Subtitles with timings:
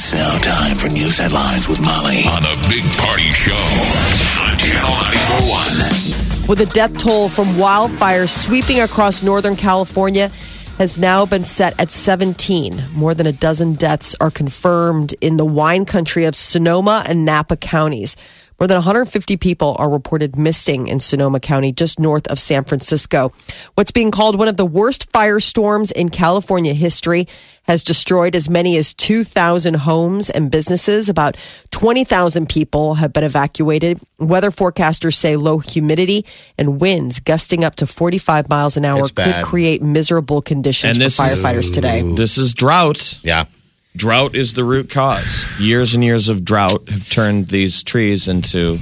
[0.00, 3.50] It's now time for news headlines with Molly on the Big Party Show
[4.40, 6.48] on Channel 941.
[6.48, 10.30] with the death toll from wildfires sweeping across Northern California
[10.78, 12.80] has now been set at 17.
[12.94, 17.56] More than a dozen deaths are confirmed in the wine country of Sonoma and Napa
[17.56, 18.14] counties.
[18.60, 23.28] More than 150 people are reported missing in Sonoma County, just north of San Francisco.
[23.76, 27.26] What's being called one of the worst firestorms in California history
[27.68, 31.08] has destroyed as many as 2,000 homes and businesses.
[31.08, 31.36] About
[31.70, 34.00] 20,000 people have been evacuated.
[34.18, 36.26] Weather forecasters say low humidity
[36.58, 39.44] and winds gusting up to 45 miles an hour It's could bad.
[39.44, 42.02] create miserable conditions And for this is- firefighters today.
[42.16, 43.20] This is drought.
[43.22, 43.44] Yeah.
[43.98, 45.44] Drought is the root cause.
[45.60, 48.78] Years and years of drought have turned these trees into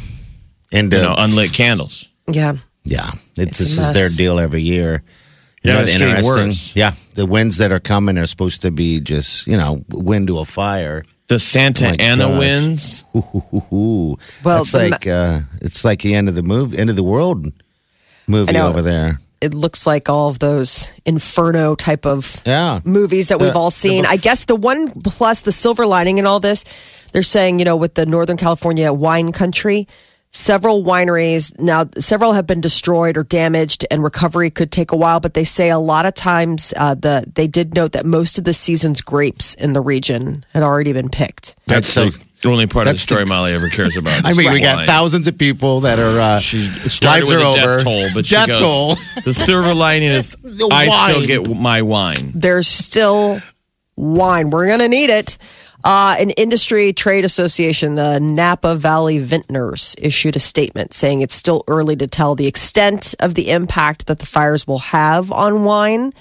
[0.70, 2.10] And you uh, know unlit candles.
[2.30, 2.56] Yeah.
[2.84, 5.02] yeah, it, It's this is their deal every year.
[5.62, 6.76] You Yeah, know, it's getting worse.
[6.76, 10.38] Yeah, the winds that are coming are supposed to be just you know wind to
[10.38, 11.04] a fire.
[11.28, 12.38] The Santa Oh Ana gosh.
[12.38, 13.04] winds.
[13.16, 17.02] Ooh, Well, it's like uh, it's like the end of the movie, end of the
[17.02, 17.46] world
[18.28, 19.18] movie over there.
[19.40, 24.06] It looks like all of those inferno type of Yeah, movies that we've all seen.
[24.06, 26.64] I guess the one plus the silver lining in all this,
[27.12, 29.86] they're saying, you know, with the Northern California wine country,
[30.30, 35.20] several wineries now, several have been destroyed or damaged, and recovery could take a while.
[35.20, 38.44] But they say a lot of times, uh, the they did note that most of
[38.44, 41.56] the season's grapes in the region had already been picked.
[41.66, 42.10] That's so-
[42.42, 44.24] the only part of the story the- Molly ever cares about.
[44.24, 44.86] I is mean, the we got wine.
[44.86, 47.76] thousands of people that are uh, She started lives with are a over.
[47.76, 48.94] death toll, but death she goes, toll.
[49.24, 51.26] the silver lining is The I still wine.
[51.26, 52.32] get my wine.
[52.34, 53.40] there's still
[53.96, 54.50] wine.
[54.50, 55.38] We're going to need it.
[55.84, 61.62] Uh, an industry trade association, the Napa Valley Vintners, issued a statement saying it's still
[61.68, 66.12] early to tell the extent of the impact that the fires will have on wine.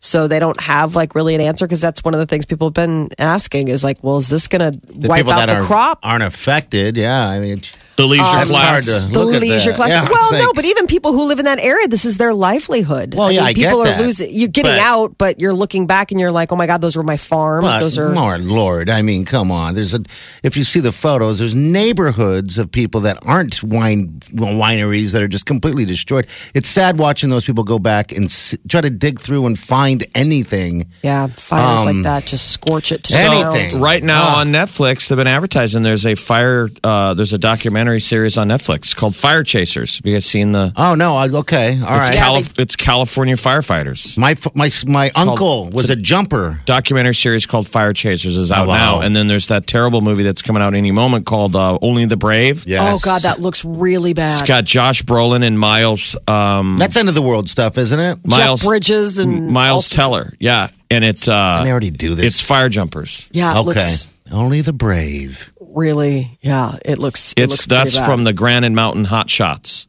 [0.00, 2.68] So they don't have like really an answer because that's one of the things people
[2.68, 5.98] have been asking is like, well, is this going to wipe out the are, crop?
[6.02, 6.96] aren't affected.
[6.96, 7.62] Yeah, I mean,
[7.98, 8.86] The leisure That's hard class.
[8.86, 9.76] to- the at leisure that.
[9.76, 9.90] class.
[9.92, 12.32] Yeah, well, it's no, but even people who live in that area, this is their
[12.32, 13.14] livelihood.
[13.14, 14.00] Well, yeah, I get people are that.
[14.00, 14.30] losing.
[14.32, 16.96] You're getting But- out, but you're looking back and you're like, oh my god, those
[16.96, 17.66] were my farms.
[17.66, 18.88] But, those are Lord, Lord.
[18.88, 19.74] I mean, come on.
[19.74, 20.00] There's a.
[20.42, 25.28] If you see the photos, there's neighborhoods of people that aren't wine wineries that are
[25.28, 26.26] just completely destroyed.
[26.54, 30.04] It's sad watching those people go back and s- try to dig through and find
[30.14, 30.86] anything.
[31.02, 33.70] Yeah, fires Um, like that just scorch it to anything.
[33.70, 33.82] ground.
[33.82, 35.82] Right now on Netflix, they've been advertising.
[35.82, 36.68] There's a fire.
[36.84, 39.96] Uh, there's a documentary series on Netflix called Fire Chasers.
[39.96, 40.72] Have you guys seen the?
[40.76, 41.16] Oh no!
[41.16, 42.14] I, okay, all it's, right.
[42.18, 44.18] Cali- it's California firefighters.
[44.18, 46.60] my f- my my uncle was a jumper.
[46.66, 48.74] Documentary series called Fire Chasers is out Oh, wow.
[48.76, 52.04] now, and then there's that terrible movie that's coming out any moment called uh, Only
[52.04, 52.66] the Brave.
[52.66, 53.00] Yes.
[53.02, 54.32] Oh god, that looks really bad.
[54.32, 58.18] It's got Josh Brolin and Miles um, That's end of the world stuff, isn't it?
[58.26, 60.32] Miles Jeff Bridges and Miles sorts Teller.
[60.38, 62.26] Yeah, and it's uh, They already do this.
[62.26, 63.28] it's fire jumpers.
[63.32, 63.66] Yeah, it okay.
[63.66, 65.52] looks Only the brave.
[65.60, 66.38] really.
[66.40, 67.32] Yeah, it looks.
[67.36, 68.06] It It's looks that's bad.
[68.06, 69.86] from the Granite Mountain Hot Shots.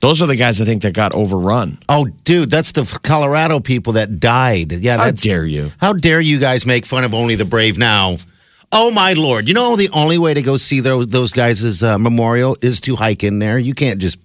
[0.00, 1.78] Those are the guys I think that got overrun.
[1.88, 4.72] Oh, dude, that's the Colorado people that died.
[4.72, 5.70] Yeah, How that's, dare you.
[5.78, 8.16] How dare you guys make fun of only the brave now?
[8.72, 9.46] Oh my lord!
[9.48, 12.96] You know the only way to go see those those guys' uh, memorial is to
[12.96, 13.58] hike in there.
[13.58, 14.18] You can't just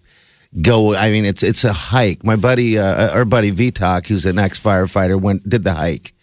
[0.62, 0.96] go.
[0.96, 2.24] I mean, it's it's a hike.
[2.24, 6.14] My buddy, uh, our buddy Vitok, who's an ex firefighter, went did the hike,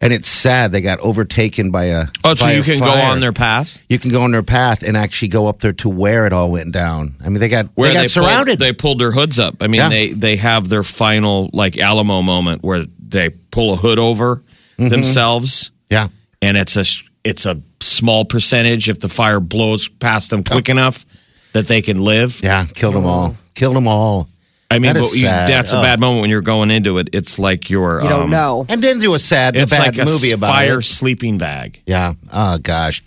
[0.00, 2.06] and it's sad they got overtaken by a.
[2.24, 4.96] Oh, so you can go on their path You can go on their path and
[4.96, 7.14] actually go up there to where it all went down.
[7.24, 8.58] I mean, they got where they got they, surrounded.
[8.58, 9.56] Pulled, they pulled their hoods up.
[9.62, 9.88] I mean, Yeah.
[9.88, 14.42] they they have their final like Alamo moment where they pull a hood over
[14.78, 14.88] Mm-hmm.
[14.88, 16.08] themselves, yeah.
[16.40, 16.84] and it's a
[17.22, 21.04] it's a small percentage if the fire blows past them quick enough
[21.52, 22.40] that they can live.
[22.42, 23.36] Yeah, killed them all.
[23.54, 24.26] Killed them all.
[24.70, 25.50] I mean, That but you, sad.
[25.50, 25.82] that's a Oh.
[25.82, 27.10] bad moment when you're going into it.
[27.12, 28.66] It's like you're You don't um, know.
[28.68, 30.82] And then do a sad, a It's bad like a movie about fire it.
[30.84, 31.82] sleeping bag.
[31.86, 32.14] Yeah.
[32.32, 33.02] Oh gosh.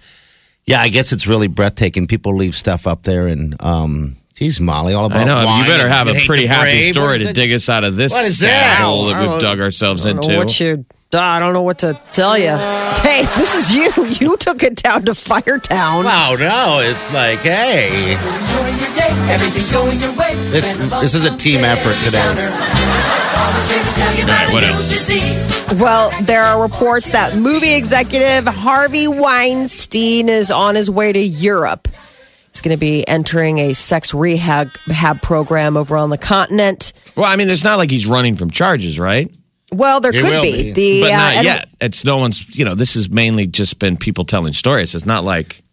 [0.65, 2.07] Yeah, I guess it's really breathtaking.
[2.07, 5.19] People leave stuff up there, and um, geez, Molly, all about.
[5.19, 5.45] I know.
[5.45, 6.93] wine You better have you a pretty happy brave.
[6.93, 7.35] Story to it?
[7.35, 8.81] dig us out of this What is sad that?
[8.85, 10.31] hole that we've dug ourselves I don't into.
[10.33, 10.85] know what you.
[11.13, 12.57] I don't know what to tell you.
[13.03, 13.91] Hey, this is you.
[14.25, 16.05] You took it down to Firetown.
[16.05, 20.33] Wow, no, it's like, hey, Enjoying your day, everything's going your way.
[20.51, 22.17] This- this is a team effort today.
[22.23, 22.49] downer.
[24.25, 25.73] Right, what else?
[25.79, 31.87] Well, there are reports that movie executive Harvey Weinstein is on his way to Europe.
[32.53, 36.93] He's going to be entering a sex rehab rehab program over on the continent.
[37.17, 39.31] Well, I mean, it's not like he's running from charges, right?
[39.73, 40.71] Well, there He could be.
[40.71, 40.73] be.
[40.73, 41.69] The But uh, not and- yet.
[41.81, 44.93] It's no one's, you know, this has mainly just been people telling stories.
[44.93, 45.63] It's not like,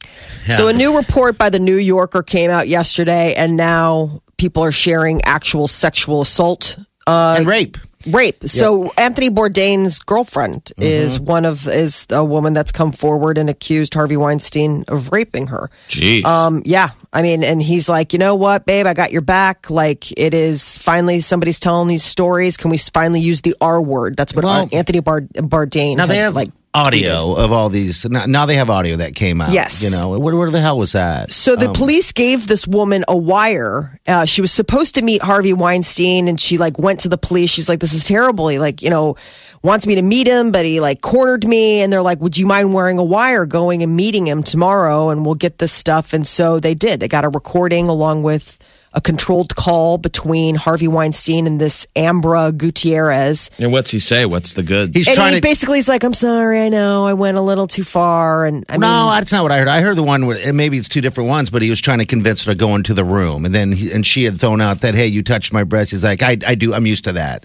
[0.49, 4.73] So a new report by the New Yorker came out yesterday, and now people are
[4.73, 7.76] sharing actual sexual assault and rape.
[8.06, 8.44] Rape.
[8.44, 13.94] So Anthony Bourdain's girlfriend is one of is a woman that's come forward and accused
[13.94, 15.70] Harvey Weinstein of raping her.
[15.88, 16.25] geez.
[16.25, 19.70] Um, yeah, I mean, and he's like, you know what, babe, I got your back.
[19.70, 22.56] Like, it is finally somebody's telling these stories.
[22.56, 24.17] Can we finally use the R word?
[24.17, 25.97] That's what Well- Anthony Bard- Bourdain.
[25.97, 28.05] Now they have like audio of all these.
[28.09, 29.53] Now, now they have audio that came out.
[29.53, 29.83] Yes.
[29.83, 31.33] You know, where, where the hell was that?
[31.33, 33.99] So Um, the police gave this woman a wire.
[34.07, 37.51] Uh, she was supposed to meet Harvey Weinstein, and she like went to the police.
[37.51, 39.17] She's like, "This is terrible." He like, you know,
[39.63, 41.81] wants me to meet him, but he like cornered me.
[41.81, 45.25] And they're like, "Would you mind wearing a wire, going and meeting him tomorrow, and
[45.27, 47.01] we'll get this stuff." And so they did.
[47.01, 48.59] They got a recording along with
[48.93, 53.51] a controlled call between Harvey Weinstein and this Ambra Gutierrez.
[53.59, 54.27] and what's he say?
[54.27, 54.95] What's the good?
[54.95, 55.43] he's And trying he to.
[55.43, 58.73] basically he's like, "I'm sorry, I know I went a little too far." And I
[58.75, 59.69] mean, no, that's not what I heard.
[59.69, 62.07] I heard the one where maybe it's two different ones, but he was trying to
[62.07, 64.81] convince her to go into the room, and then he, and she had thrown out
[64.81, 65.93] that hey, you touched my breast.
[65.93, 67.45] He's like, I, I do, I'm used to that.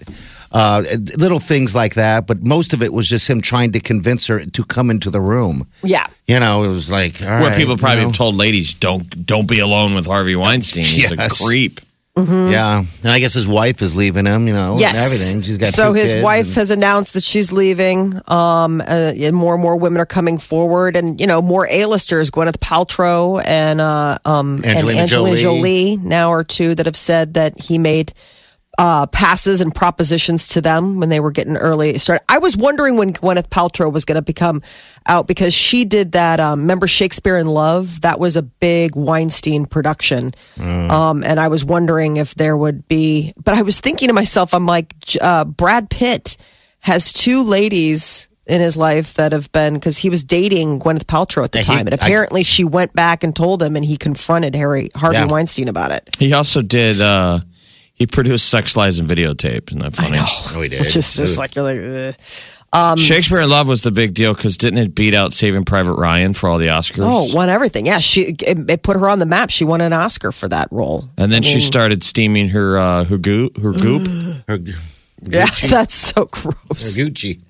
[0.52, 0.82] Uh,
[1.18, 4.44] little things like that, but most of it was just him trying to convince her
[4.44, 5.66] to come into the room.
[5.82, 6.06] yeah.
[6.26, 8.08] You know, it was like all Where right, people probably you know.
[8.08, 10.84] have told ladies, don't don't be alone with Harvey Weinstein.
[10.84, 11.40] He's Yes.
[11.40, 11.80] a creep.
[12.18, 14.48] Yeah, and I guess his wife is leaving him.
[14.48, 14.96] You know, Yes.
[14.96, 15.40] and everything.
[15.42, 18.14] She's got so two his kids wife and- has announced that she's leaving.
[18.26, 22.30] Um, uh, and more and more women are coming forward, and you know more A-listers,
[22.30, 25.96] Gwyneth Paltrow and uh, um, Angelina and Angelina Jolie.
[25.96, 28.14] Jolie now are two that have said that he made
[28.78, 32.24] uh, passes and propositions to them when they were getting early started.
[32.28, 34.60] I was wondering when Gwyneth Paltrow was going to become
[35.06, 36.40] out because she did that.
[36.40, 38.02] Um, remember Shakespeare in Love?
[38.02, 43.32] That was a big Weinstein production, um, and I was wondering if there would be.
[43.42, 46.36] But I was thinking to myself, I'm like, uh, Brad Pitt
[46.80, 48.28] has two ladies.
[48.48, 51.64] In his life, that have been because he was dating Gwyneth Paltrow at the Yeah,
[51.64, 54.88] he- time, and I- apparently she went back and told him, and he confronted Harry
[54.94, 55.26] Harvey Yeah.
[55.26, 56.08] Weinstein about it.
[56.16, 57.00] He also did.
[57.00, 57.40] uh
[57.96, 59.68] He produced sex lies and videotape.
[59.70, 60.18] Isn't that funny?
[60.20, 60.80] Oh, he did.
[60.80, 61.38] Which is just Ugh.
[61.38, 62.14] like you're like,
[62.72, 62.98] ugh.
[62.98, 66.34] Shakespeare in Love was the big deal because didn't it beat out Saving Private Ryan
[66.34, 67.00] for all the Oscars?
[67.00, 67.86] oh, won everything.
[67.86, 69.48] Yeah, she it, it put her on the map.
[69.50, 71.08] She won an Oscar for that role.
[71.16, 73.56] and then she started steaming her uh, her goop.
[73.58, 74.06] Her goop.
[74.46, 74.58] Her,
[75.22, 76.98] Yeah, that's so her gross.
[76.98, 77.40] Gucci.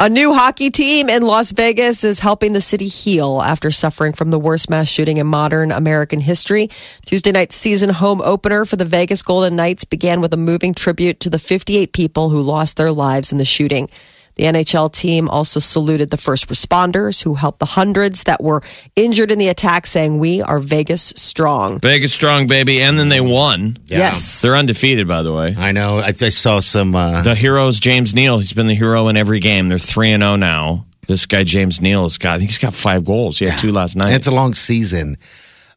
[0.00, 4.30] A new hockey team in Las Vegas is helping the city heal after suffering from
[4.30, 6.68] the worst mass shooting in modern American history.
[7.06, 11.20] Tuesday night's season home opener for the Vegas Golden Knights began with a moving tribute
[11.20, 13.88] to the 58 people who lost their lives in the shooting.
[14.36, 18.62] The NHL team also saluted the first responders who helped the hundreds that were
[18.96, 21.78] injured in the attack, saying, We are Vegas strong.
[21.80, 22.80] Vegas strong, baby.
[22.80, 23.76] And then they won.
[23.86, 23.98] Yeah.
[23.98, 24.40] Yes.
[24.40, 25.54] They're undefeated, by the way.
[25.56, 25.98] I know.
[25.98, 26.94] I, I saw some.
[26.94, 28.38] Uh, The hero is James Neal.
[28.38, 29.68] He's been the hero in every game.
[29.68, 30.86] They're three and zero now.
[31.08, 32.36] This guy James Neal has got.
[32.36, 33.38] I think he's got five goals.
[33.38, 34.14] He had two last night.
[34.14, 35.18] it's a long season.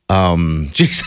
[0.07, 1.03] Um, geez,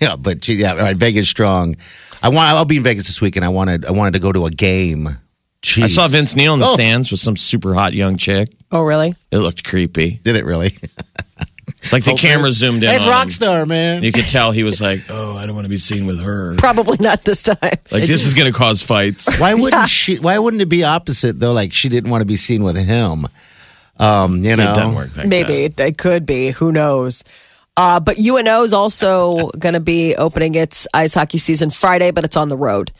[0.00, 1.76] yeah, but yeah, all right, Vegas strong.
[2.22, 2.50] I want.
[2.50, 3.44] I'll be in Vegas this weekend.
[3.44, 3.86] I wanted.
[3.86, 5.08] I wanted to go to a game.
[5.66, 5.82] Jeez.
[5.82, 6.74] I saw Vince Neil in the Oh.
[6.74, 8.50] stands with some super hot young chick.
[8.70, 9.12] Oh, really?
[9.32, 10.20] It looked creepy.
[10.22, 10.76] Did it really?
[11.92, 12.90] Like the camera zoomed in.
[12.90, 13.28] It's on him.
[13.28, 14.02] Rockstar, man.
[14.02, 16.56] You could tell he was like, "Oh, I don't want to be seen with her."
[16.56, 17.56] Probably not this time.
[17.62, 19.38] Like this is going to cause fights.
[19.38, 20.18] Why wouldn't she?
[20.18, 21.52] Why wouldn't it be opposite though?
[21.52, 23.26] Like she didn't want to be seen with him.
[23.98, 25.16] Um, you know, It doesn't work.
[25.16, 26.50] Like Maybe it, it could be.
[26.50, 27.22] Who knows?
[27.76, 32.24] Uh, but UNO is also going to be opening its ice hockey season Friday, but
[32.24, 32.90] it's on the road.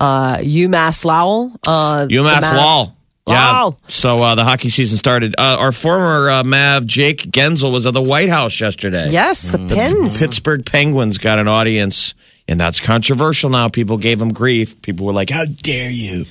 [0.00, 1.52] Uh, UMass Lowell.
[1.66, 2.94] Uh, the UMass Mav- Law.
[3.26, 3.70] Yeah.
[3.86, 5.34] So uh, the hockey season started.
[5.38, 9.08] Uh, our former uh, Mav Jake Guentzel was at the White House yesterday.
[9.10, 10.18] Yes, the pins.
[10.18, 12.14] Pittsburgh Penguins got an audience,
[12.48, 13.68] and that's controversial now.
[13.68, 14.80] People gave him grief.
[14.82, 16.24] People were like, "How dare you?"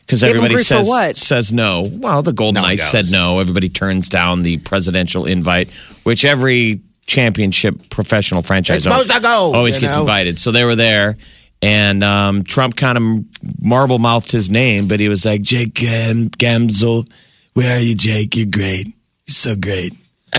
[0.00, 1.16] Because Gave him everybody grief for says what?
[1.18, 1.86] says no.
[1.92, 3.40] Well, the Golden No Knights said no.
[3.40, 5.68] Everybody turns down the presidential invite,
[6.04, 10.02] which every championship professional franchise It's supposed to go, always gets know?
[10.02, 10.38] invited.
[10.38, 11.16] So they were there.
[11.60, 13.24] And um, Trump kind of
[13.60, 17.10] marble mouthed his name, but he was like, Jake Gam- Gamzel,
[17.54, 18.36] where are you, Jake?
[18.36, 18.86] You're great.
[18.86, 18.94] You're
[19.34, 19.92] so great.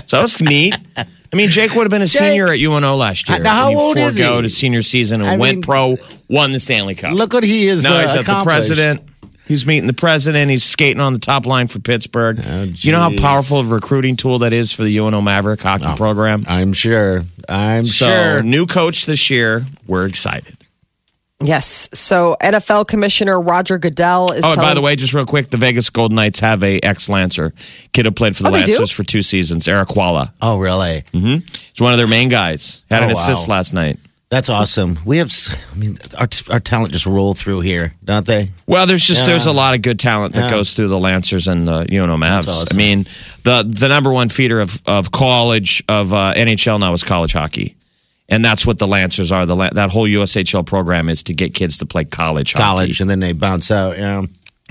[0.06, 0.74] So that was neat.
[0.96, 3.38] I mean, Jake would have been a Jake- senior at UNO last year.
[3.40, 4.22] Now, how and he old is he?
[4.22, 5.96] forgoed his senior season and I went mean- pro,
[6.30, 7.12] won the Stanley Cup.
[7.14, 7.84] Look what he is.
[7.84, 9.02] now uh, he's at the president.
[9.46, 10.48] He's meeting the president.
[10.50, 12.40] He's skating on the top line for Pittsburgh.
[12.42, 15.92] Oh, you know how powerful a recruiting tool that is for the UNO Maverick hockey
[15.96, 16.44] program?
[16.48, 17.20] I'm sure.
[17.48, 18.42] I'm So, sure.
[18.44, 19.66] new coach this year.
[19.88, 20.56] We're excited.
[21.42, 21.88] Yes.
[21.94, 24.44] So NFL Commissioner Roger Goodell is.
[24.44, 27.08] Oh, and by the way, just real quick, the Vegas Golden Knights have a ex
[27.08, 27.52] Lancer
[27.92, 28.72] kid who played for the Oh, they do?
[28.72, 30.32] Lancers for two seasons, Erik Haula.
[30.42, 31.02] Oh, really?
[31.12, 32.82] He's one of their main guys.
[32.90, 33.56] Had Oh, an assist wow.
[33.56, 33.98] last night.
[34.28, 34.96] That's awesome.
[35.04, 35.32] We have,
[35.72, 38.50] I mean, our, our talent just roll through here, don't they?
[38.66, 39.26] Well, there's just Yeah.
[39.30, 40.50] there's a lot of good talent that Yeah.
[40.50, 42.46] goes through the Lancers and the UNO Mavs.
[42.46, 42.68] awesome.
[42.70, 43.06] I mean,
[43.42, 47.74] the the number one feeder of of college of uh, NHL now is college hockey,
[48.30, 49.44] and that's what the Lancers are.
[49.44, 52.62] The that whole USHL program is to get kids to play college hockey.
[52.62, 53.98] College, and then they bounce out.
[53.98, 54.22] Yeah.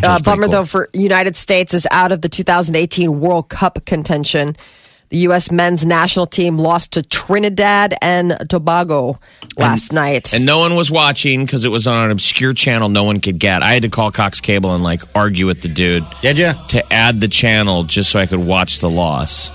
[0.02, 0.52] Uh, pretty bummer cool.
[0.52, 4.56] though for United States is out of the 2018 World Cup contention.
[5.10, 5.52] The U.S.
[5.52, 9.16] men's national team lost to Trinidad and Tobago
[9.58, 10.32] last night.
[10.36, 13.40] And no one was watching because it was on an obscure channel no one could
[13.40, 13.64] get.
[13.64, 16.52] I had to call Cox Cable and like argue with the dude Did you?
[16.70, 19.50] to add the channel just so I could watch the loss.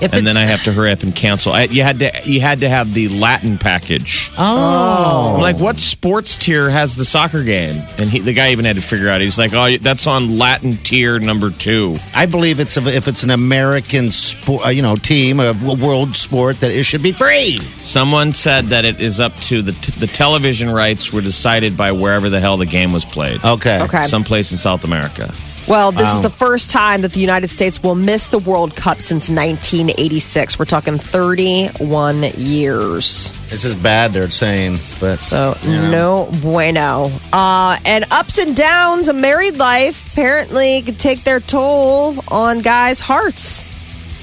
[0.00, 1.52] If and then I have to hurry up and cancel.
[1.52, 4.30] I, you had to you had to have the Latin package.
[4.38, 5.34] Oh.
[5.34, 7.82] I'm like, what sports tier has the soccer game?
[7.98, 9.20] And he, the guy even had to figure out.
[9.20, 11.96] He's like, oh, that's on Latin tier number two.
[12.14, 16.16] I believe it's a, if it's an American sport, uh, you know, team, a world
[16.16, 17.58] sport, that it should be free.
[17.58, 21.92] Someone said that it is up to the t- the television rights were decided by
[21.92, 23.44] wherever the hell the game was played.
[23.44, 23.82] Okay.
[23.82, 24.02] Okay.
[24.04, 25.30] someplace in South America.
[25.70, 28.98] Well, this is the first time that the United States will miss the World Cup
[29.00, 30.58] since 1986.
[30.58, 33.30] We're talking 31 years.
[33.48, 37.10] This is bad, they're saying, but So no bueno.
[37.32, 43.00] Uh, and ups and downs of married life apparently could take their toll on guys'
[43.00, 43.64] hearts.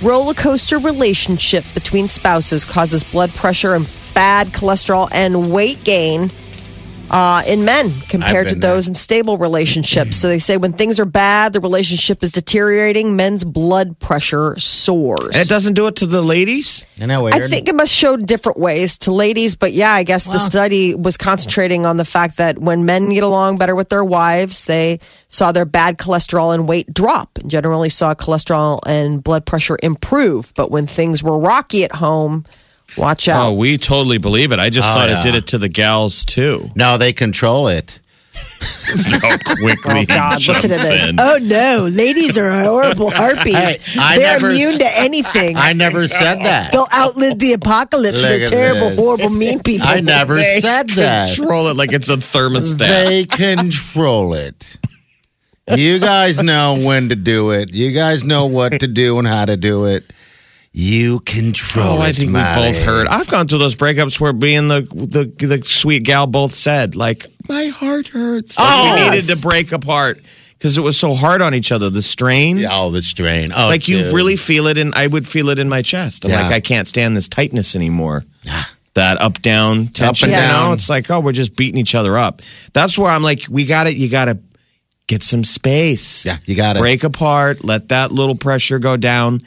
[0.03, 6.29] Roller coaster relationship between spouses causes blood pressure and bad cholesterol and weight gain
[7.09, 8.73] uh, in men compared to been there.
[8.75, 10.17] those in stable relationships.
[10.17, 15.27] so they say when things are bad, the relationship is deteriorating, men's blood pressure soars.
[15.33, 16.85] And it doesn't do it to the ladies.
[16.97, 17.35] isn't that weird?
[17.35, 20.95] I think it must show different ways to ladies, but yeah, I guess the study
[20.95, 24.99] was concentrating on the fact that when men get along better with their wives, they
[25.29, 30.53] saw their bad cholesterol and weight drop, and generally saw cholesterol and blood pressure improve.
[30.55, 32.45] But when things were rocky at home,
[32.97, 33.45] watch out.
[33.45, 33.57] Oh, out.
[33.57, 34.59] we totally believe it.
[34.59, 35.19] I just oh, thought yeah.
[35.19, 36.65] it did it to the gals too.
[36.75, 37.99] no, they control it.
[39.21, 40.01] How quickly.
[40.01, 41.09] Oh God, he listen to this.
[41.09, 41.17] in.
[41.19, 43.55] Oh no, ladies are horrible harpies.
[43.55, 45.57] Hey, I They're never- immune to anything.
[45.57, 46.71] I never said that.
[46.71, 48.21] They'll outlive the apocalypse.
[48.21, 48.99] Look They're terrible, this.
[48.99, 49.87] horrible, mean people.
[49.87, 51.35] I never They- said that.
[51.35, 52.77] Control it like it's a thermostat.
[52.79, 54.77] They control it.
[55.75, 57.73] You guys know when to do it.
[57.73, 60.13] You guys know what to do and how to do it.
[60.79, 62.01] You control Oh.
[62.01, 63.07] I think we both heard.
[63.07, 67.25] I've gone through those breakups where being the the the sweet gal both said like
[67.49, 68.59] my heart hurts.
[68.59, 68.93] Like Oh.
[69.09, 70.21] we needed to break apart
[70.53, 71.89] because it was so hard on each other.
[71.89, 72.63] The strain.
[72.69, 73.51] Oh, the strain.
[73.57, 76.25] Oh, like you really feel it, and I would feel it in my chest.
[76.25, 76.43] I'm Yeah.
[76.43, 78.23] like, I can't stand this tightness anymore.
[78.43, 78.63] Yeah.
[78.93, 80.29] That up down tension.
[80.31, 80.53] and you know?
[80.67, 80.73] down.
[80.73, 82.43] It's like, oh, we're just beating each other up.
[82.73, 83.95] That's where I'm like, we got it.
[83.95, 84.37] You got to
[85.07, 86.23] get some space.
[86.23, 86.81] Yeah, you got it.
[86.81, 87.63] break apart.
[87.63, 89.39] Let that little pressure go down.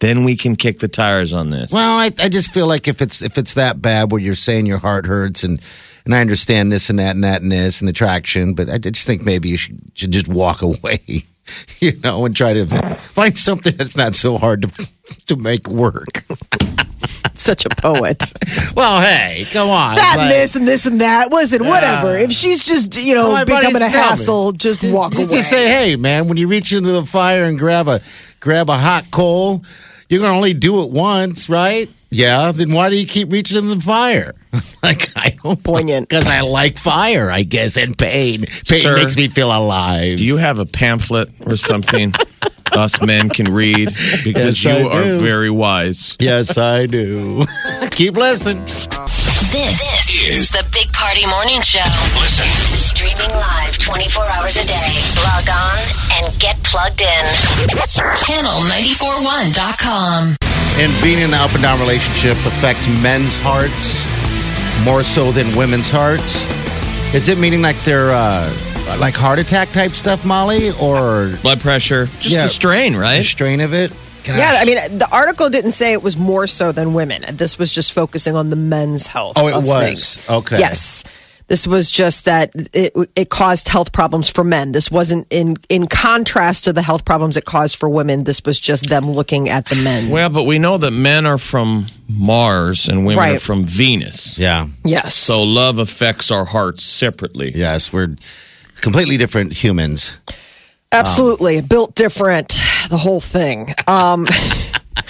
[0.00, 1.72] Then we can kick the tires on this.
[1.72, 4.66] Well, I, I just feel like if it's if it's that bad where you're saying
[4.66, 5.60] your heart hurts and
[6.04, 8.78] and I understand this and that and that and this and the traction, but I
[8.78, 11.00] just think maybe you should, should just walk away,
[11.80, 14.88] you know, and try to find something that's not so hard to
[15.26, 16.24] to make work.
[17.34, 18.32] Such a poet.
[18.74, 19.94] Well, hey, come on.
[19.94, 21.30] that Like, and this and this and that.
[21.32, 22.16] Listen, whatever.
[22.16, 23.92] If she's just, you know, Well, becoming a tell me.
[24.08, 25.36] hassle, just walk just, away.
[25.38, 28.00] just say, hey, man, when you reach into the fire and grab a
[28.40, 29.64] grab a hot coal,
[30.08, 31.88] you're gonna only do it once, right?
[32.10, 32.52] Yeah.
[32.52, 34.34] Then why do you keep reaching into the fire?
[34.82, 36.08] like I don't Poignant.
[36.08, 38.40] because I like fire, I guess, and pain.
[38.46, 40.16] Pain Sir, makes me feel alive.
[40.18, 42.14] Do you have a pamphlet or something
[42.72, 43.88] us men can read?
[44.24, 46.16] Because Yes, you are very wise.
[46.18, 47.44] yes, I do.
[47.90, 48.62] keep listening.
[48.92, 49.06] Uh,
[49.50, 51.80] This This, is the Big Party Morning Show.
[52.20, 52.44] Listen.
[52.76, 55.00] Streaming live 24 hours a day.
[55.24, 55.78] Log on
[56.20, 57.24] and get plugged in.
[58.28, 60.36] Channel941.com.
[60.80, 64.04] And being in an up and down relationship affects men's hearts
[64.84, 66.44] more so than women's hearts.
[67.14, 68.52] Is it meaning like they're uh,
[68.98, 72.42] like heart attack type stuff, Molly, or Blood pressure, just Yeah.
[72.42, 73.24] the strain, the right?
[73.24, 73.92] strain of it?
[74.28, 74.38] Gosh.
[74.38, 77.24] yeah, I mean, the article didn't say it was more so than women.
[77.32, 79.34] This was just focusing on the men's health.
[79.36, 79.84] Oh, it of was.
[79.84, 80.30] things.
[80.30, 80.58] Okay.
[80.58, 81.02] Yes.
[81.46, 84.72] This was just that it, it caused health problems for men.
[84.72, 88.24] This wasn't in in contrast to the health problems it caused for women.
[88.24, 90.10] This was just them looking at the men.
[90.10, 94.38] Well, but we know that men are from Mars and women are from Venus.
[94.38, 95.14] yeah, yes.
[95.14, 97.52] So love affects our hearts separately.
[97.54, 98.14] yes, we're
[98.82, 100.18] completely different humans.
[100.92, 101.58] Absolutely.
[101.58, 102.52] Um, Built different,
[102.88, 103.74] the whole thing.
[103.86, 104.26] Um,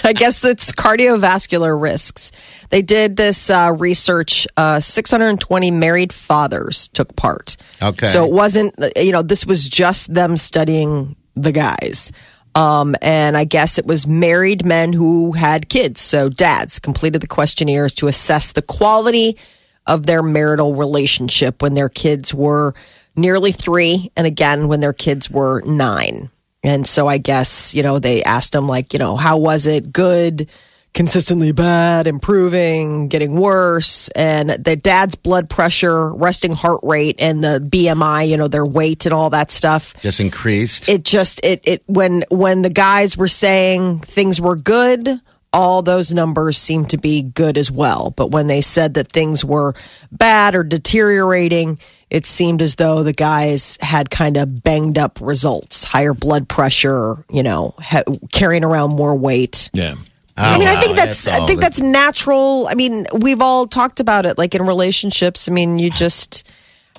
[0.03, 2.31] I guess it's cardiovascular risks.
[2.69, 4.47] They did this uh, research.
[4.55, 7.57] Uh, 620 married fathers took part.
[7.81, 8.05] Okay.
[8.05, 12.11] So it wasn't, you know, this was just them studying the guys.
[12.55, 16.01] Um, and I guess it was married men who had kids.
[16.01, 19.37] So dads completed the questionnaires to assess the quality
[19.85, 22.73] of their marital relationship when their kids were
[23.15, 26.29] nearly three, and again when their kids were nine.
[26.63, 29.93] And so I guess, you know, they asked them, like, you know, how was it?
[29.93, 30.49] Good,
[30.93, 34.09] consistently bad, improving, getting worse.
[34.09, 39.05] And the dad's blood pressure, resting heart rate, and the BMI, you know, their weight
[39.05, 40.89] and all that stuff Just increased.
[40.89, 45.07] it just it it when when the guys were saying things were good
[45.51, 49.43] all those numbers seemed to be good as well but when they said that things
[49.43, 49.73] were
[50.11, 51.79] bad or deteriorating
[52.09, 57.23] it seemed as though the guys had kind of banged up results higher blood pressure
[57.31, 59.95] you know ha- carrying around more weight Yeah.
[60.41, 62.65] I mean, I think that's, that's I think that's natural.
[62.69, 65.49] I mean, we've all talked about it, like in relationships.
[65.49, 66.49] I mean, you just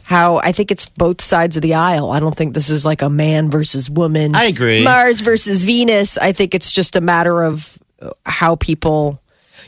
[0.03, 2.11] how I think it's both sides of the aisle.
[2.11, 4.35] I don't think this is like a man versus woman.
[4.35, 4.85] I agree.
[4.85, 6.19] Mars versus Venus.
[6.19, 7.79] I think it's just a matter of
[8.27, 9.21] how people.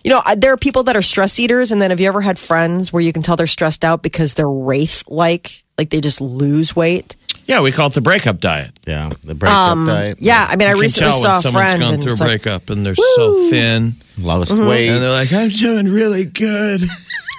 [0.05, 2.23] You know, uh, there are people that are stress eaters, and then have you ever
[2.23, 6.01] had friends where you can tell they're stressed out because they're wraith like, like they
[6.01, 7.15] just lose weight?
[7.47, 8.71] Yeah, we call it the breakup diet.
[8.87, 10.17] yeah, the breakup diet.
[10.21, 12.03] Yeah, I mean, I You can recently tell saw when a someone's friend, gone and
[12.03, 14.67] through a it's like, breakup and they're so thin, Lost Mm-hmm.
[14.69, 14.89] weight.
[14.89, 16.83] and they're like, "I'm doing really good."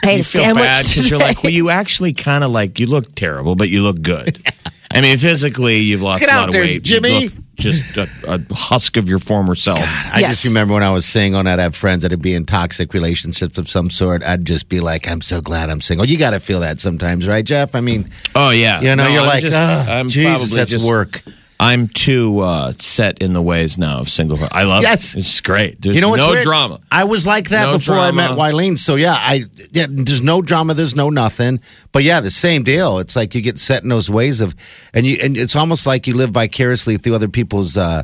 [0.04, 2.86] "Hey, you feel sandwich bad because you're like, well, you actually kind of like you
[2.88, 4.40] look terrible, but you look good.
[4.92, 6.74] I mean, physically, you've lost get a out lot of there, weight.
[6.88, 7.30] You Jimmy.
[7.58, 9.80] Look just a, a husk of your former self.
[9.80, 10.42] I Yes.
[10.42, 13.58] just remember when I was single and I'd have friends that'd be in toxic relationships
[13.58, 14.24] of some sort.
[14.24, 16.06] I'd just be like, I'm so glad I'm single.
[16.08, 17.76] You got to feel that sometimes, right, Jeff?
[17.76, 20.58] I mean, Oh yeah, you know, No, you're I'm like, just, "Ah, I'm Jesus, probably
[20.58, 21.24] that's just, work.
[21.64, 24.38] I'm too uh, set in the ways now of single.
[24.52, 25.16] I love Yes.
[25.16, 25.20] it.
[25.20, 25.82] It's great.
[25.82, 26.44] There's You know no weird?
[26.44, 26.80] drama.
[26.92, 28.42] I was like that No before I met drama.
[28.42, 28.78] Wileen.
[28.78, 31.62] So yeah, I yeah, there's no drama, there's no nothing.
[31.92, 33.00] But yeah, the same deal.
[33.00, 34.56] It's like you get set in those ways of,
[34.94, 38.04] and you and it's almost like you live vicariously through other people's uh,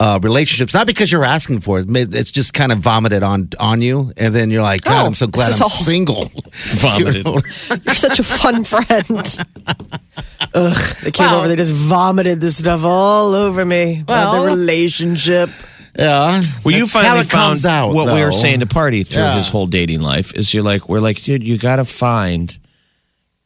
[0.00, 0.72] uh, relationships.
[0.72, 1.86] Not because you're asking for it.
[1.90, 5.14] It's just kind of vomited on on you, and then you're like, God, Oh, I'm
[5.14, 6.24] so glad I'm all- single.
[6.54, 7.16] Vomited.
[7.16, 7.38] You know?
[7.84, 9.06] You're such a fun friend.
[10.54, 11.48] Ugh, they came over.
[11.48, 14.00] They just vomited this stuff all over me.
[14.00, 15.50] about the relationship.
[15.96, 16.40] yeah.
[16.64, 19.36] Well, you finally found out, what we were saying to Party through Yeah.
[19.36, 22.58] his whole dating life is you're like, we're like, dude, you got to find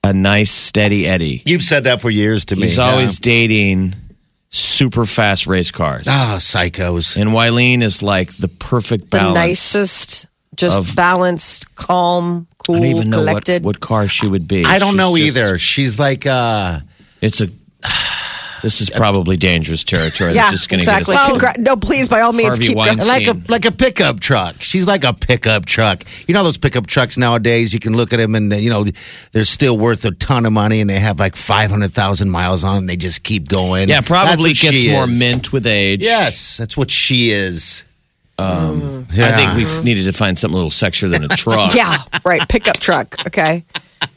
[0.05, 1.43] a nice, steady Eddie.
[1.47, 2.63] You've said that for years to me.
[2.63, 2.85] He's yeah.
[2.91, 3.95] always dating
[4.55, 6.07] super fast race cars.
[6.09, 7.17] ah psychos.
[7.21, 9.35] And Wileen is like the perfect The balance.
[9.35, 13.65] nicest, just of- balanced, calm, cool, I don't even know what, collected.
[13.65, 14.65] what car she would be.
[14.65, 15.59] I don't She's know just- either.
[15.59, 16.81] She's like uh
[17.21, 17.49] It's a.
[18.65, 20.33] This is probably dangerous territory.
[20.33, 21.15] yeah, just gonna exactly.
[21.15, 22.97] Get us Congra- no, please, by all means, Harvey keep going.
[22.97, 24.63] Like a like a pickup truck.
[24.63, 26.03] She's like a pickup truck.
[26.27, 27.75] You know those pickup trucks nowadays.
[27.75, 28.87] You can look at them and you know
[29.33, 32.65] they're still worth a ton of money, and they have like five hundred thousand miles
[32.65, 32.87] on them.
[32.87, 33.91] They just keep going.
[33.91, 35.19] yeah, probably gets more is.
[35.19, 36.01] mint with age.
[36.01, 37.85] Yes, that's what she is.
[38.39, 41.75] Um, I think we've needed to find something a little sexier than a truck.
[41.75, 42.49] Yeah, right.
[42.49, 43.15] Pickup truck.
[43.27, 43.63] Okay,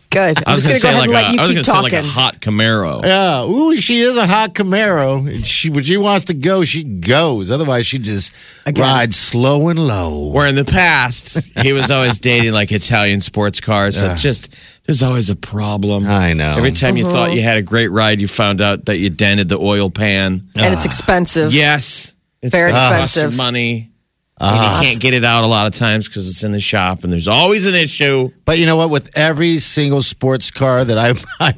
[0.09, 0.37] good.
[0.45, 1.41] I I'm was just going to gonna go say ahead like and let a, I
[1.41, 1.99] was you going keep to say like talking.
[1.99, 3.03] a hot Camaro.
[3.03, 5.45] Yeah, ooh, she is a hot Camaro.
[5.45, 7.51] She when she wants to go, she goes.
[7.51, 8.33] Otherwise, she just
[8.65, 8.83] Again.
[8.83, 10.27] rides slow and low.
[10.31, 13.97] Where in the past he was always dating like Italian sports cars.
[13.99, 16.05] So just there's always a problem.
[16.07, 16.55] I know.
[16.57, 17.13] Every time you Uh-huh.
[17.13, 20.43] thought you had a great ride, you found out that you dented the oil pan.
[20.55, 21.53] and it's expensive.
[21.53, 23.35] Yes, it's Very gonna expensive.
[23.37, 23.91] money.
[24.39, 27.03] And you can't get it out a lot of times because it's in the shop,
[27.03, 28.29] and there's always an issue.
[28.45, 28.89] But you know what?
[28.89, 31.55] With every single sports car that I've I've,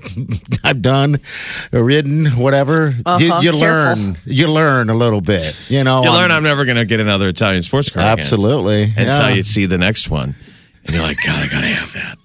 [0.63, 1.17] I've done,
[1.73, 3.59] or ridden, whatever, you, Uh-huh, you careful.
[3.59, 4.15] learn.
[4.25, 5.69] You learn a little bit.
[5.69, 8.19] You know, You learn on- I'm never going to get another Italian sports car again.
[8.19, 10.35] absolutely until you see the next one,
[10.89, 12.15] and you're like, God, I gotta have that.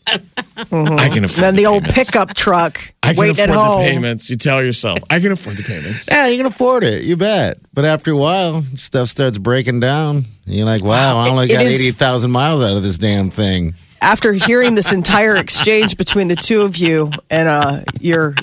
[0.57, 1.41] I can afford Mm-hmm.
[1.41, 2.11] Then the old payments.
[2.13, 3.83] pickup truck I can waiting afford at the home.
[3.85, 4.31] payments.
[4.31, 6.09] You tell yourself, I can afford the payments.
[6.11, 7.03] Yeah, you can afford it.
[7.05, 7.59] You bet.
[7.73, 10.25] But after a while, stuff starts breaking down.
[10.47, 12.97] You're like, wow, I only It- it got is- eighty thousand miles out of this
[12.99, 13.75] damn thing.
[14.03, 18.35] After hearing this entire exchange between the two of you and uh, you're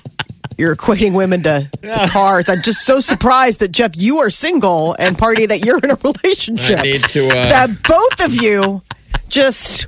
[0.57, 4.95] you're equating women to, to cars, I'm just so surprised that Jeff, you are single
[4.99, 6.79] and party that you're in a relationship.
[6.79, 7.27] I need to.
[7.27, 8.81] Uh, that both of you
[9.29, 9.85] just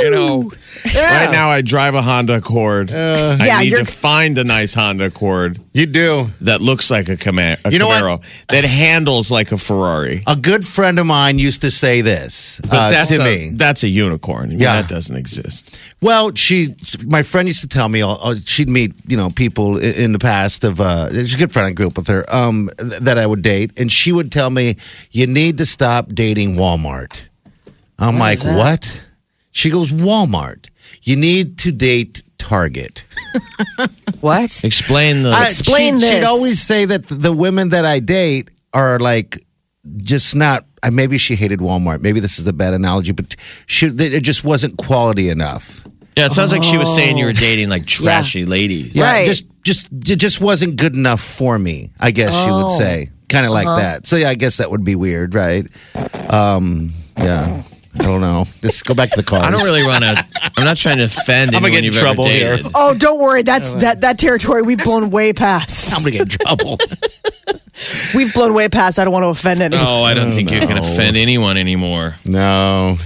[0.00, 0.52] You know,
[0.96, 2.90] right now I drive a Honda Accord.
[2.90, 6.30] I Yeah, need you're- to find a nice Honda Accord You do.
[6.40, 8.02] that looks like a, Cama- a You know what?
[8.02, 10.22] Camaro, that handles like a Ferrari.
[10.26, 13.50] A good friend of mine used to say this But uh, that's to a, me.
[13.54, 14.46] that's a unicorn.
[14.46, 14.82] I mean, Yeah.
[14.82, 15.78] that doesn't exist.
[16.02, 16.74] Well, she,
[17.06, 20.18] my friend used to tell me, uh, she'd meet, you know, people i- in the
[20.18, 21.68] past of, uh, she's a good friend.
[21.68, 23.70] I grew up with her, um, th- that I would date.
[23.78, 24.76] And she would tell me,
[25.12, 27.22] you need to stop dating Walmart.
[27.98, 29.02] I'm like, what?
[29.54, 30.68] She goes, Walmart.
[31.02, 33.04] You need to date Target.
[34.20, 34.64] What?
[34.64, 35.30] Explain the.
[35.30, 36.14] I- Explain she'd, this.
[36.14, 39.38] She'd always say that the women that I date are like
[39.98, 40.64] just not.
[40.82, 42.00] uh, Maybe she hated Walmart.
[42.00, 43.36] Maybe this is a bad analogy, but
[43.66, 45.86] she, it just wasn't quality enough.
[46.16, 48.96] yeah, it sounds like she was saying you were dating like trashy ladies.
[48.96, 49.26] Yeah, Right.
[49.26, 51.90] just just it just wasn't good enough for me.
[52.00, 52.78] I guess she would Oh.
[52.78, 53.78] say, kind of like Uh-huh.
[53.78, 54.06] that.
[54.06, 55.66] So yeah, I guess that would be weird, right?
[56.32, 57.62] Um, yeah,
[57.98, 58.44] I don't know.
[58.60, 59.42] Just go back to the car.
[59.42, 60.26] I don't really want to.
[60.56, 62.70] I'm not trying to offend I'm gonna anyone get in you've trouble ever here.
[62.74, 63.42] Oh, don't worry.
[63.42, 65.94] That's that that territory we've blown way past.
[65.94, 66.78] I'm gonna get in trouble.
[68.14, 69.00] We've blown way past.
[69.00, 69.84] I don't want to offend anyone.
[69.84, 72.14] Oh, I don't think you can offend anyone anymore.
[72.24, 72.96] no,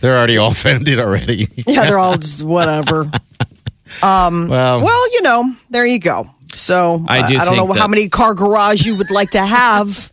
[0.00, 1.46] they're already all offended already.
[1.66, 3.10] Yeah, they're all just whatever.
[4.02, 6.24] Um, well, Well, you know, there you go.
[6.54, 9.44] So I do I don't think know how many car garage you would like to
[9.44, 10.12] have.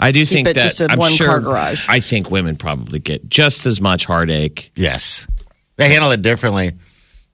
[0.00, 1.26] I do think it that just in I'm one sure.
[1.26, 1.86] car garage.
[1.88, 4.70] I think women probably get just as much heartache.
[4.74, 5.26] yes,
[5.76, 6.72] they handle it differently.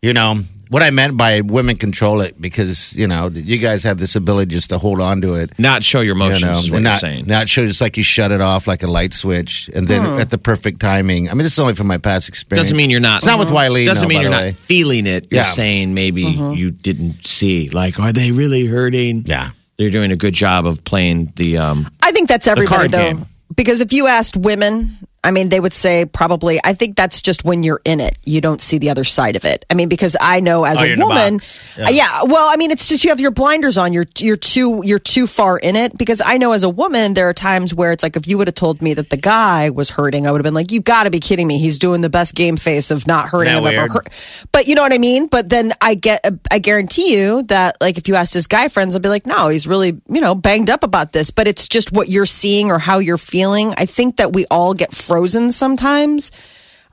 [0.03, 3.99] You know what I meant by women control it because you know you guys have
[3.99, 5.59] this ability just to hold on to it.
[5.59, 6.43] Not show your You emotions.
[6.45, 7.27] know, is what and you're not, saying.
[7.27, 10.21] not show just like you shut it off like a light switch, and then Hmm.
[10.21, 11.29] at the perfect timing.
[11.29, 12.67] I mean, this is only from my past experience.
[12.67, 13.19] Doesn't mean you're not.
[13.19, 13.85] It's not with Wiley.
[13.85, 14.53] Doesn't no, mean by you're the not way.
[14.53, 15.27] feeling it.
[15.31, 15.51] You're Yeah.
[15.51, 16.55] saying maybe Mm-hmm.
[16.55, 17.69] you didn't see.
[17.71, 19.25] Like, are they really hurting?
[19.27, 19.51] Yeah.
[19.81, 21.57] They're doing a good job of playing the.
[21.57, 22.99] um I think that's everybody though.
[22.99, 23.25] game.
[23.57, 24.91] Because if you asked women,
[25.23, 26.59] I mean, they would say probably.
[26.65, 29.45] I think that's just when you're in it, you don't see the other side of
[29.45, 29.67] it.
[29.71, 31.35] I mean, because I know as Oh, a you're in the woman.
[31.79, 32.23] Uh, yeah.
[32.25, 33.93] Well, I mean, it's just you have your blinders on.
[33.93, 35.99] You're you're too you're too far in it.
[35.99, 38.49] Because I know as a woman, there are times where it's like if you would
[38.49, 41.05] have told me that the guy was hurting, I would have been like, "You've got
[41.05, 41.59] to be kidding me!
[41.59, 43.53] He's doing the best game face of not hurting.
[43.55, 44.09] I've ever heard."
[44.53, 45.27] But you know what I mean.
[45.27, 48.97] But then I get I guarantee you that like if you asked his guy friends,
[48.97, 51.93] I'd be like, "No, he's really you know banged up about this." But it's just
[51.93, 53.75] what you're seeing or how you're feeling.
[53.77, 56.31] I think that we all get frozen sometimes.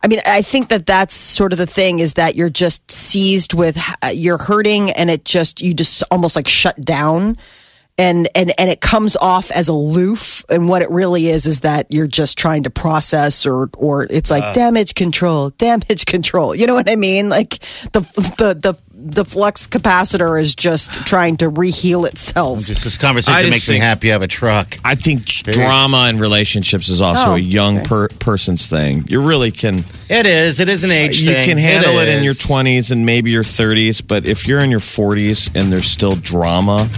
[0.04, 3.54] I mean, I think that that's sort of the thing is that you're just seized
[3.54, 7.38] with uh, you're hurting and it just you just almost like shut down.
[8.00, 10.44] And and and it comes off as aloof.
[10.50, 14.32] And what it really is is that you're just trying to process or or it's
[14.32, 14.52] like uh.
[14.52, 16.56] damage control damage control.
[16.56, 17.30] You know what i mean?
[17.30, 17.52] Like
[17.94, 18.02] the
[18.40, 23.42] the the the flux capacitor is just trying to reheal itself Just this I conversation
[23.44, 24.10] just makes me think- happy.
[24.10, 24.78] I have a truck.
[24.84, 27.86] I think drama in relationships is also Oh, a young okay.
[27.88, 29.04] per- person's thing.
[29.08, 29.86] You really can.
[30.10, 30.60] It is.
[30.60, 31.48] It is an age you thing.
[31.48, 32.24] can handle it, in is.
[32.26, 36.16] your 20s and maybe your 30s, but if you're in your 40s and there's still
[36.16, 36.90] drama,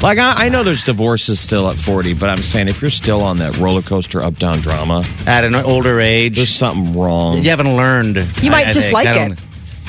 [0.00, 3.20] like I, I know there's divorces still at 40, but I'm saying if you're still
[3.22, 7.42] on that roller coaster up down drama, At an older age, there's something wrong.
[7.42, 8.16] you haven't learned.
[8.42, 8.94] You might I just think.
[8.94, 9.38] like it.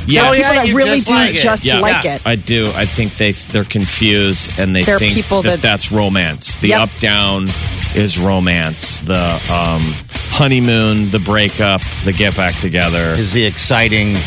[0.05, 1.79] Don't- yeah, people that you really just do like just Yeah.
[1.79, 2.15] like Yeah.
[2.15, 2.71] it I do.
[2.75, 6.57] I think they they're confused and they There think people that, that- that's romance.
[6.57, 6.79] The Yep.
[6.81, 7.49] up down
[7.95, 8.97] is romance.
[8.99, 9.95] The um,
[10.31, 14.17] honeymoon, the breakup, the get back together Is the exciting?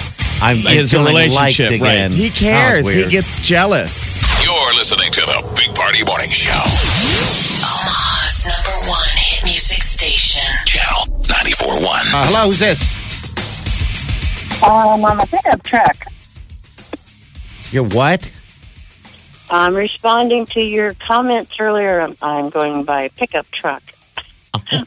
[0.40, 1.70] I'm, I'm is a relationship.
[1.70, 1.92] liked right?
[1.94, 2.12] again.
[2.12, 2.92] He Oh, cares.
[2.92, 4.22] he gets jealous.
[4.44, 6.52] You're listening to the Big Party Morning Show.
[6.52, 10.42] Omaha's number one hit music station.
[10.66, 12.12] Channel 94.1.
[12.12, 12.92] Uh, hello, who's this?
[14.64, 15.96] Um, I'm a pickup truck.
[17.70, 18.32] You're what?
[19.50, 22.00] I'm responding to your comments earlier.
[22.00, 23.82] I'm, I'm going by pickup truck.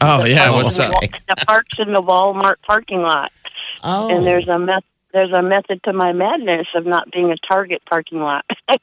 [0.02, 0.92] Oh yeah, what's up?
[1.00, 3.32] The parks in the Walmart parking lot,
[3.82, 7.36] Oh, and there's a meth- there's a method to my madness of not being a
[7.48, 8.44] Target parking lot.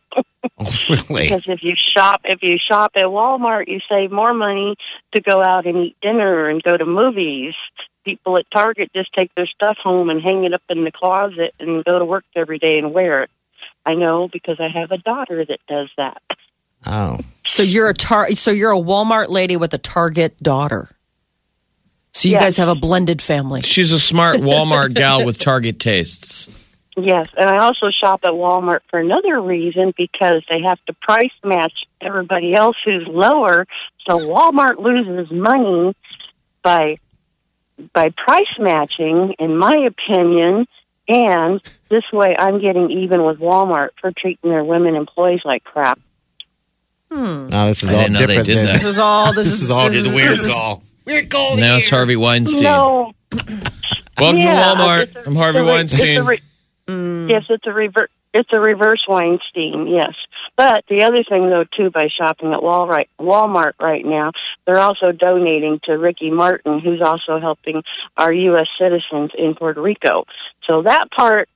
[0.90, 1.24] really?
[1.24, 4.76] because if you shop if you shop at Walmart, you save more money
[5.14, 7.54] to go out and eat dinner and go to movies.
[8.08, 11.54] People at Target just take their stuff home and hang it up in the closet
[11.60, 13.30] and go to work every day and wear it.
[13.86, 16.22] I know because I have a daughter that does that.
[16.86, 20.88] Oh, so you're a tar so you're a walmart lady with a target daughter
[22.14, 22.44] so you Yes.
[22.44, 26.74] guys have a blended family She's a smart Walmart gal with Target tastes.
[26.96, 31.34] Yes, and I also shop at Walmart for another reason because they have to price
[31.44, 33.66] match everybody else who's lower.
[34.10, 35.94] So Walmart loses money
[36.64, 36.98] by
[37.94, 40.68] by price matching, in my opinion.
[41.10, 46.00] And this way, I'm getting even with Walmart for treating their women employees like crap.
[47.10, 47.48] Hmm.
[47.48, 48.46] no, this is I all didn't know they different.
[48.48, 48.74] did than, that.
[48.74, 50.84] this is all this, This is all just weird this is- call.
[51.06, 51.56] Weird call.
[51.56, 52.64] Now it's Harvey Weinstein.
[52.64, 53.14] No,
[54.20, 55.02] Welcome Yeah, to Walmart.
[55.04, 56.38] it's a- I'm Harvey it's a re- it's a Weinstein.
[56.90, 57.30] Hmm.
[57.30, 58.10] Yes, it's a reverse.
[58.38, 59.88] It's a reverse Weinstein.
[59.88, 60.14] Yes,
[60.56, 62.88] but the other thing, though, too, by shopping at Wal-
[63.20, 64.32] Walmart right now,
[64.66, 67.84] they're also donating to Ricky Martin, who's also helping
[68.16, 68.68] our U.S.
[68.80, 70.26] citizens in Puerto Rico.
[70.70, 71.50] So that part,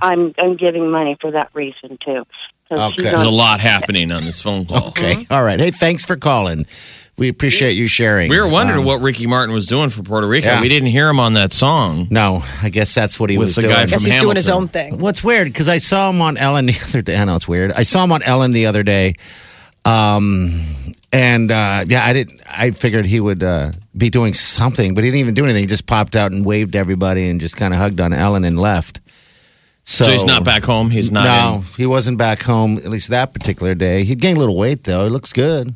[0.00, 2.24] I'm I'm giving money for that reason too.
[2.70, 3.02] Okay.
[3.02, 4.88] There's a lot happening on this phone call.
[4.88, 5.14] Okay.
[5.14, 5.32] Mm-hmm.
[5.32, 5.60] All right.
[5.60, 6.66] Hey, thanks for calling.
[7.16, 8.28] We appreciate you sharing.
[8.28, 10.48] We were wondering Um, what Ricky Martin was doing for Puerto Rico.
[10.48, 10.60] Yeah.
[10.60, 12.08] We didn't hear him on that song.
[12.10, 13.74] No, I guess that's what he With was the doing.
[13.74, 14.98] guy I guess from he's doing his own thing.
[14.98, 17.16] What's weird because I saw him on Ellen the other day.
[17.16, 17.70] I know it's weird.
[17.72, 19.14] I saw him on Ellen the other day,
[19.84, 20.60] um,
[21.12, 22.40] and uh, yeah, I didn't.
[22.50, 25.62] I figured he would uh, be doing something, but he didn't even do anything.
[25.62, 28.44] He just popped out and waved to everybody and just kind of hugged on Ellen
[28.44, 29.00] and left.
[29.84, 30.90] So, So he's not back home.
[30.90, 31.24] He's not.
[31.26, 34.02] no, in- he wasn't back home at least that particular day.
[34.04, 35.04] He gained a little weight though.
[35.04, 35.74] He looks good.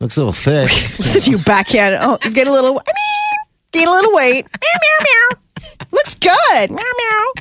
[0.00, 0.70] Looks a little thick.
[0.98, 1.96] Listen to you backhand.
[2.00, 2.78] Oh, he's getting a little.
[2.78, 4.44] I mean, gain a little weight.
[4.44, 5.86] Meow meow meow.
[5.92, 6.70] Looks good.
[6.70, 7.32] Meow meow.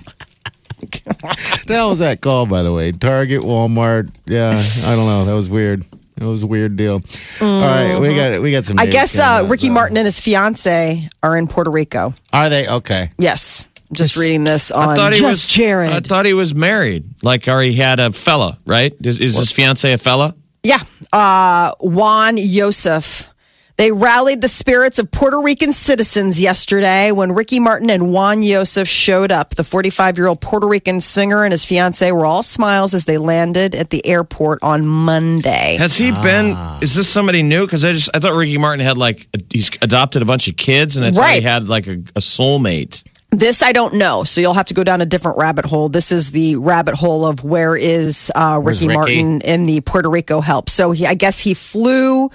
[1.67, 2.91] the hell was that called, by the way?
[2.91, 4.09] Target, Walmart.
[4.25, 5.25] Yeah, I don't know.
[5.25, 5.83] That was weird.
[6.17, 7.01] It was a weird deal.
[7.41, 8.79] All right, we got we got some.
[8.79, 12.13] I guess uh, up, Ricky so- Martin and his fiance are in Puerto Rico.
[12.31, 13.11] Are they okay?
[13.17, 15.89] Yes, just reading this on I thought he Just was Jared.
[15.91, 17.03] I thought he was married.
[17.21, 18.93] Like, or he had a fella, right?
[19.01, 20.35] Is, is his fiance a fella?
[20.65, 20.79] Yeah.
[21.13, 23.29] Uh, Jwan Yosef.
[23.77, 28.87] They rallied the spirits of Puerto Rican citizens yesterday when Ricky Martin and Jwan Yosef
[28.87, 29.55] showed up.
[29.55, 33.17] The 45 year old Puerto Rican singer and his fiance were all smiles as they
[33.17, 35.75] landed at the airport on Monday.
[35.77, 36.55] Has he been?
[36.81, 37.65] Is this somebody new?
[37.65, 40.55] Because I just I thought Ricky Martin had like a, he's adopted a bunch of
[40.55, 41.41] kids, and I thought Right.
[41.41, 43.03] he had like a, a soulmate.
[43.37, 45.89] This I don't know, so you'll have to go down a different rabbit hole.
[45.89, 48.97] This is the rabbit hole of where is uh, Ricky, Ricky?
[48.97, 50.69] Martin in the Puerto Rico help.
[50.69, 52.29] So he, I guess he flew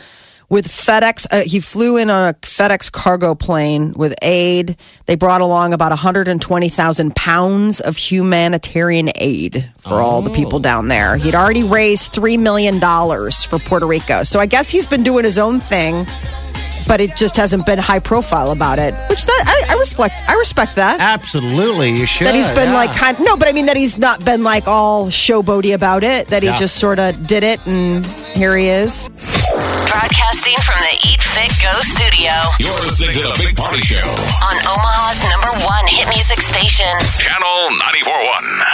[0.51, 1.27] with FedEx.
[1.31, 4.77] Uh, he flew in on a FedEx cargo plane with aid.
[5.07, 11.17] They brought along about 120,000 pounds of humanitarian aid for all the people down there.
[11.17, 15.25] He'd already raised three million dollars for Puerto Rico, so I guess he's been doing
[15.25, 16.05] his own thing.
[16.89, 20.15] But it just hasn't been high profile about it, which that I, I respect.
[20.29, 22.27] I respect that Absolutely, you should.
[22.27, 22.75] that he's been yeah.
[22.75, 26.27] like kind no but i mean that he's not been like all showboaty about it
[26.29, 26.57] that he Yeah.
[26.57, 29.09] just sort of did it and here he is
[29.91, 33.99] Broadcasting from the Eat Fit Go studio You're listening to the Big Party Show.
[33.99, 36.87] on Omaha's number one hit music station.
[37.19, 37.75] Channel
[38.07, 38.70] 94.1.